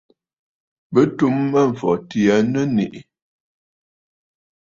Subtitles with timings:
[0.93, 3.01] Bɨ tum Mâmfɔtì aa nɨ̀ nèʼè.